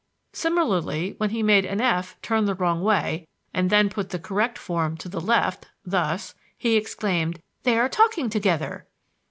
[0.33, 4.57] Similarly, when he made an F turn the wrong way and then put the correct
[4.57, 8.87] form to the left, thus, ++||++|| he exclaimed, 'They're talking together!'"